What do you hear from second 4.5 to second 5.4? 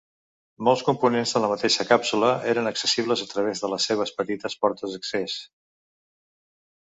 portes d'accés.